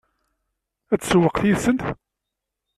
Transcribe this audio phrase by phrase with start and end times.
[0.93, 1.81] Ad tsewweq yid-sent?